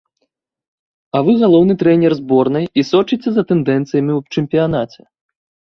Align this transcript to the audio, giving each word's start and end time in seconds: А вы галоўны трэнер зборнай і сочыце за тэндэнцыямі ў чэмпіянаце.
А 1.19 1.21
вы 1.27 1.35
галоўны 1.43 1.73
трэнер 1.83 2.17
зборнай 2.21 2.65
і 2.67 2.81
сочыце 2.91 3.29
за 3.37 3.43
тэндэнцыямі 3.53 4.13
ў 4.19 4.39
чэмпіянаце. 4.39 5.01